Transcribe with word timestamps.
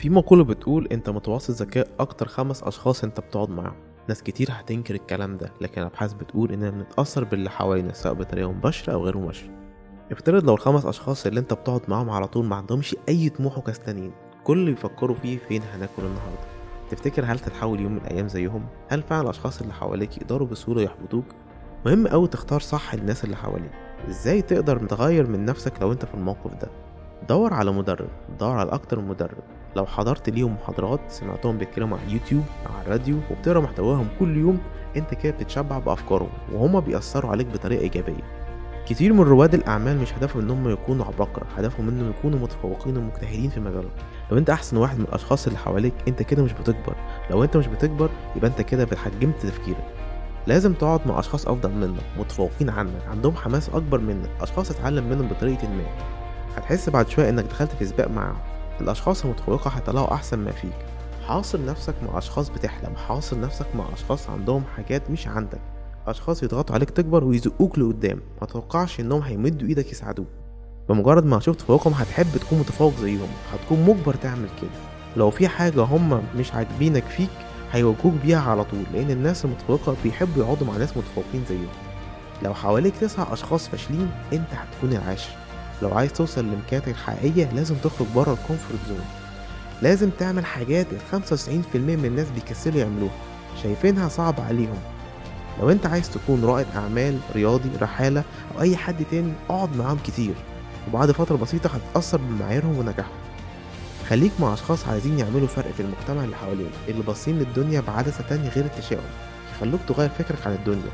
في 0.00 0.10
مقولة 0.10 0.44
بتقول 0.44 0.88
أنت 0.92 1.10
متوسط 1.10 1.50
ذكاء 1.50 1.88
أكتر 2.00 2.28
خمس 2.28 2.62
أشخاص 2.62 3.04
أنت 3.04 3.20
بتقعد 3.20 3.50
معاهم. 3.50 3.76
ناس 4.08 4.22
كتير 4.22 4.48
هتنكر 4.52 4.94
الكلام 4.94 5.36
ده 5.36 5.52
لكن 5.60 5.80
الابحاث 5.80 6.12
بتقول 6.12 6.52
إننا 6.52 6.70
بنتأثر 6.70 7.24
باللي 7.24 7.50
حوالينا 7.50 7.92
سواء 7.92 8.14
بطريقة 8.14 8.52
مباشرة 8.52 8.92
أو 8.92 9.04
غير 9.04 9.18
مباشرة. 9.18 9.50
افترض 10.12 10.44
لو 10.44 10.54
الخمس 10.54 10.86
أشخاص 10.86 11.26
اللي 11.26 11.40
أنت 11.40 11.54
بتقعد 11.54 11.80
معاهم 11.88 12.10
على 12.10 12.26
طول 12.26 12.44
ما 12.46 12.56
عندهمش 12.56 12.96
أي 13.08 13.28
طموح 13.28 13.58
وكسلانين 13.58 14.12
كل 14.44 14.58
اللي 14.58 14.70
بيفكروا 14.70 15.16
فيه 15.16 15.38
فين 15.38 15.62
هناكل 15.74 16.02
النهارده؟ 16.02 16.48
تفتكر 16.90 17.24
هل 17.24 17.38
تتحول 17.38 17.80
يوم 17.80 17.92
من 17.92 17.98
الأيام 17.98 18.28
زيهم؟ 18.28 18.66
هل 18.88 19.02
فعلا 19.02 19.22
الأشخاص 19.22 19.60
اللي 19.60 19.72
حواليك 19.74 20.16
يقدروا 20.16 20.48
بسهولة 20.48 20.82
يحبطوك؟ 20.82 21.24
مهم 21.86 22.08
قوي 22.08 22.28
تختار 22.28 22.60
صح 22.60 22.94
الناس 22.94 23.24
اللي 23.24 23.36
حواليك. 23.36 23.72
إزاي 24.08 24.42
تقدر 24.42 24.86
تغير 24.86 25.26
من 25.26 25.44
نفسك 25.44 25.72
لو 25.80 25.92
أنت 25.92 26.04
في 26.04 26.14
الموقف 26.14 26.54
ده؟ 26.54 26.68
دور 27.28 27.54
على 27.54 27.70
مدرب 27.72 28.08
دور 28.40 28.56
على 28.56 28.72
أكتر 28.72 29.00
مدرب. 29.00 29.42
لو 29.78 29.86
حضرت 29.86 30.30
ليهم 30.30 30.54
محاضرات 30.54 31.00
سمعتهم 31.08 31.58
بيتكلموا 31.58 31.98
على 31.98 32.06
اليوتيوب 32.06 32.44
على 32.66 32.82
الراديو 32.86 33.18
وبتقرا 33.30 33.60
محتواهم 33.60 34.08
كل 34.18 34.36
يوم 34.36 34.58
انت 34.96 35.14
كده 35.14 35.32
بتتشبع 35.32 35.78
بأفكارهم 35.78 36.28
وهما 36.52 36.80
بيأثروا 36.80 37.30
عليك 37.30 37.46
بطريقة 37.46 37.80
إيجابية. 37.80 38.22
كتير 38.86 39.12
من 39.12 39.20
رواد 39.20 39.54
الأعمال 39.54 39.98
مش 39.98 40.14
هدفهم 40.14 40.42
إنهم 40.42 40.70
يكونوا 40.70 41.04
عباقرة 41.04 41.46
هدفهم 41.56 41.88
إنهم 41.88 42.10
يكونوا 42.10 42.38
متفوقين 42.38 42.96
ومجتهدين 42.96 43.50
في 43.50 43.60
مجالهم. 43.60 43.90
لو 44.30 44.38
أنت 44.38 44.50
أحسن 44.50 44.76
واحد 44.76 44.98
من 44.98 45.04
الأشخاص 45.04 45.46
اللي 45.46 45.58
حواليك 45.58 45.94
أنت 46.08 46.22
كده 46.22 46.42
مش 46.42 46.52
بتكبر. 46.52 46.94
لو 47.30 47.44
أنت 47.44 47.56
مش 47.56 47.66
بتكبر 47.66 48.10
يبقى 48.36 48.50
أنت 48.50 48.60
كده 48.60 48.84
بتحجمت 48.84 49.36
تفكيرك. 49.42 49.84
لازم 50.46 50.72
تقعد 50.74 51.00
مع 51.06 51.18
أشخاص 51.18 51.48
أفضل 51.48 51.72
منك 51.72 52.02
متفوقين 52.18 52.70
عنك 52.70 53.06
عندهم 53.10 53.36
حماس 53.36 53.68
أكبر 53.68 54.00
منك 54.00 54.30
أشخاص 54.40 54.68
تتعلم 54.68 55.04
منهم 55.04 55.28
بطريقة 55.28 55.68
ما. 55.68 55.84
هتحس 56.56 56.88
بعد 56.90 57.08
شوية 57.08 57.28
إنك 57.28 57.44
دخلت 57.44 57.72
في 57.72 57.86
سباق 57.86 58.08
معاهم. 58.08 58.47
الأشخاص 58.80 59.24
المتفوقه 59.24 59.68
هيطلعوا 59.70 60.14
أحسن 60.14 60.38
ما 60.38 60.50
فيك. 60.50 60.72
حاصر 61.26 61.64
نفسك 61.64 61.94
مع 62.02 62.18
أشخاص 62.18 62.48
بتحلم 62.48 62.96
حاصر 62.96 63.40
نفسك 63.40 63.66
مع 63.74 63.84
أشخاص 63.92 64.30
عندهم 64.30 64.62
حاجات 64.76 65.10
مش 65.10 65.28
عندك. 65.28 65.60
أشخاص 66.06 66.42
يضغطوا 66.42 66.74
عليك 66.74 66.90
تكبر 66.90 67.24
ويزقوك 67.24 67.78
لقدام 67.78 68.20
ما 68.40 68.46
تتوقعش 68.46 69.00
إنهم 69.00 69.22
هيمدوا 69.22 69.68
إيدك 69.68 69.92
يساعدوك. 69.92 70.26
بمجرد 70.88 71.24
ما 71.24 71.36
هتشوف 71.38 71.56
تفوقهم 71.56 71.92
هتحب 71.92 72.36
تكون 72.40 72.58
متفوق 72.58 72.94
زيهم 73.00 73.28
هتكون 73.52 73.82
مجبر 73.82 74.14
تعمل 74.14 74.48
كده. 74.62 74.70
لو 75.16 75.30
في 75.30 75.48
حاجة 75.48 75.82
هم 75.82 76.22
مش 76.36 76.54
عاجبينك 76.54 77.04
فيك 77.04 77.30
هيواجهوك 77.72 78.14
بيها 78.24 78.40
على 78.50 78.64
طول 78.64 78.82
لأن 78.92 79.10
الناس 79.10 79.44
المتفوقه 79.44 79.96
بيحبوا 80.04 80.42
يقعدوا 80.44 80.66
مع 80.66 80.76
ناس 80.76 80.96
متفوقين 80.96 81.44
زيهم. 81.48 81.68
لو 82.42 82.54
حواليك 82.54 82.96
تسع 82.96 83.32
أشخاص 83.32 83.68
فاشلين 83.68 84.10
أنت 84.32 84.48
هتكون 84.52 84.92
العاشر. 84.92 85.30
لو 85.82 85.88
عايز 85.90 86.12
توصل 86.12 86.46
لامكانياتك 86.50 86.88
الحقيقية 86.88 87.50
لازم 87.52 87.74
تخرج 87.74 88.06
بره 88.14 88.32
ال 88.32 88.38
comfort 88.38 88.80
zone 88.88 89.04
لازم 89.82 90.10
تعمل 90.10 90.46
حاجات 90.46 90.86
ال 90.92 91.22
95% 91.22 91.76
من 91.76 92.04
الناس 92.04 92.26
بيكسلوا 92.30 92.80
يعملوها. 92.80 93.12
شايفينها 93.62 94.08
صعب 94.08 94.40
عليهم. 94.40 94.78
لو 95.60 95.70
انت 95.70 95.86
عايز 95.86 96.10
تكون 96.10 96.44
رائد 96.44 96.66
أعمال 96.76 97.18
رياضي 97.34 97.70
رحالة 97.80 98.24
أو 98.56 98.60
أي 98.60 98.76
حد 98.76 99.04
تاني 99.10 99.32
اقعد 99.50 99.76
معاهم 99.76 99.98
كتير. 100.04 100.34
وبعد 100.88 101.10
فترة 101.12 101.36
بسيطة 101.36 101.70
هتتاثر 101.70 102.18
بمعاييرهم 102.18 102.78
ونجاحهم. 102.78 103.12
خليك 104.08 104.32
مع 104.40 104.54
أشخاص 104.54 104.88
عايزين 104.88 105.18
يعملوا 105.18 105.46
فرق 105.48 105.70
في 105.72 105.80
المجتمع 105.80 106.24
اللي 106.24 106.36
حواليك 106.36 106.72
اللي 106.88 107.02
باصين 107.02 107.38
للدنيا 107.38 107.80
بعدسة 107.80 108.24
تانية 108.28 108.48
غير 108.48 108.64
التشاؤم. 108.64 109.02
يخلوك 109.56 109.80
تغير 109.88 110.08
فكرك 110.08 110.46
عن 110.46 110.52
الدنيا. 110.52 110.90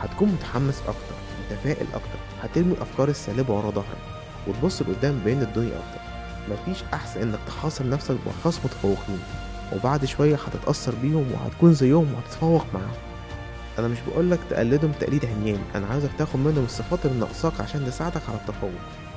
هتكون 0.00 0.28
متحمس 0.28 0.80
أكتر 0.80 1.14
متفائل 1.50 1.86
أكتر 1.94 2.18
هترمي 2.42 2.72
الأفكار 2.72 3.08
السالبة 3.08 3.54
ورا 3.54 3.70
ظهرك. 3.70 4.23
وتبص 4.46 4.82
لقدام 4.82 5.20
بين 5.24 5.42
الدنيا 5.42 5.72
أكتر. 5.76 6.00
مفيش 6.48 6.84
أحسن 6.94 7.20
إنك 7.22 7.38
تحاصر 7.46 7.88
نفسك 7.88 8.16
باشخاص 8.26 8.58
متفوقين 8.64 9.18
وبعد 9.72 10.04
شوية 10.04 10.34
هتتأثر 10.46 10.94
بيهم 11.02 11.26
وهتكون 11.32 11.74
زيهم 11.74 12.14
وهتتفوق 12.14 12.66
معاهم. 12.74 12.94
أنا 13.78 13.88
مش 13.88 13.98
بقولك 14.08 14.38
تقلدهم 14.50 14.92
تقليد 15.00 15.24
عمياني 15.24 15.58
أنا 15.74 15.86
عاوزك 15.86 16.10
تاخد 16.18 16.36
منهم 16.36 16.64
الصفات 16.64 17.06
اللي 17.06 17.18
ناقصاك 17.18 17.60
عشان 17.60 17.86
تساعدك 17.86 18.22
على 18.28 18.38
التفوق. 18.38 18.70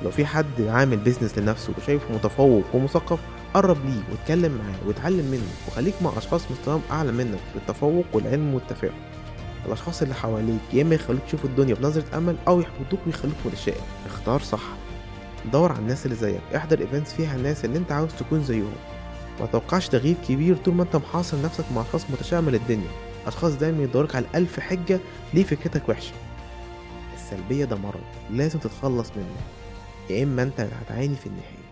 لو 0.04 0.10
في 0.10 0.26
حد 0.26 0.60
عامل 0.60 0.96
بيزنس 0.96 1.38
لنفسه 1.38 1.72
وشايفه 1.78 2.14
متفوق 2.14 2.64
ومثقف 2.74 3.18
قرب 3.54 3.76
ليه 3.86 4.00
واتكلم 4.10 4.52
معاه 4.52 4.78
واتعلم 4.86 5.30
منه 5.30 5.48
وخليك 5.68 5.94
مع 6.02 6.10
أشخاص 6.16 6.42
مستواهم 6.50 6.82
أعلى 6.90 7.12
منك 7.12 7.38
في 7.52 7.56
التفوق 7.58 8.04
والعلم 8.12 8.54
والتفاؤل 8.54 8.92
الأشخاص 9.66 10.02
اللي 10.02 10.14
حواليك 10.14 10.60
يا 10.72 10.82
إما 10.82 10.94
يخلوك 10.94 11.20
تشوف 11.26 11.44
الدنيا 11.44 11.74
بنظرة 11.74 12.04
أمل 12.16 12.36
أو 12.48 12.60
يحبطوك 12.60 13.00
ويخلوك 13.06 13.34
متشائم. 13.46 13.80
اختار 14.06 14.40
صح. 14.40 14.62
دور 15.52 15.72
على 15.72 15.80
الناس 15.80 16.04
اللي 16.06 16.16
زيك. 16.16 16.40
احضر 16.56 16.80
ايفنتس 16.80 17.12
فيها 17.12 17.36
الناس 17.36 17.64
اللي 17.64 17.78
انت 17.78 17.92
عاوز 17.92 18.14
تكون 18.14 18.44
زيهم. 18.44 18.72
ما 19.40 19.46
توقعش 19.46 19.88
تغيير 19.88 20.16
كبير 20.28 20.56
طول 20.56 20.74
ما 20.74 20.82
انت 20.82 20.96
محاصر 20.96 21.42
نفسك 21.42 21.64
مع 21.74 21.82
اشخاص 21.82 22.10
متشائمه 22.10 22.50
للدنيا. 22.50 22.90
اشخاص 23.26 23.52
دايما 23.52 23.82
يدورك 23.82 24.14
على 24.14 24.26
ألف 24.34 24.60
حجة 24.60 25.00
ليه 25.34 25.44
فكرتك 25.44 25.88
وحشة. 25.88 26.12
السلبية 27.14 27.64
ده 27.64 27.76
مرض 27.76 28.00
لازم 28.30 28.58
تتخلص 28.58 29.10
منه. 29.16 29.26
يا 30.10 30.22
إما 30.22 30.42
أنت 30.42 30.60
هتعاني 30.60 31.16
في 31.16 31.26
النهاية. 31.26 31.67